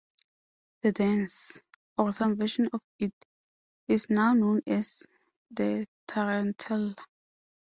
The 0.81 0.93
dance, 0.93 1.61
or 1.95 2.11
some 2.11 2.35
version 2.35 2.67
of 2.73 2.81
it, 2.97 3.13
is 3.87 4.09
now 4.09 4.33
known 4.33 4.61
as 4.65 5.03
the 5.51 5.85
tarantella. 6.07 6.95